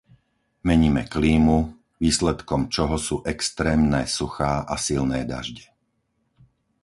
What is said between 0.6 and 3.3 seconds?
Meníme klímu, výsledkom čoho sú